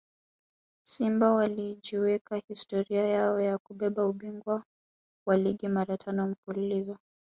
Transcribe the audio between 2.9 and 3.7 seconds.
yao ya